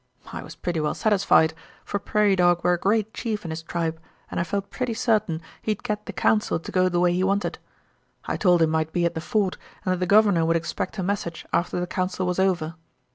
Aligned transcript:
I 0.33 0.41
was 0.41 0.55
pretty 0.55 0.79
well 0.79 0.95
satisfied, 0.95 1.53
for 1.85 1.99
Prairie 1.99 2.35
Dog 2.35 2.63
were 2.63 2.73
a 2.73 2.77
great 2.79 3.13
chief 3.13 3.45
in 3.45 3.51
his 3.51 3.61
tribe, 3.61 3.99
and 4.31 4.39
I 4.39 4.43
felt 4.43 4.71
pretty 4.71 4.95
sartin 4.95 5.41
he'd 5.61 5.83
git 5.83 6.07
the 6.07 6.11
council 6.11 6.59
to 6.59 6.71
go 6.71 6.89
the 6.89 6.99
way 6.99 7.13
he 7.13 7.23
wanted. 7.23 7.59
I 8.25 8.35
told 8.35 8.63
him 8.63 8.75
I'd 8.75 8.91
be 8.91 9.05
at 9.05 9.13
the 9.13 9.21
fort 9.21 9.57
and 9.85 9.93
that 9.93 9.99
the 9.99 10.07
governor 10.07 10.43
would 10.43 10.55
expect 10.55 10.97
a 10.97 11.03
message 11.03 11.45
after 11.53 11.79
the 11.79 11.85
council 11.85 12.25
was 12.25 12.39
over. 12.39 12.73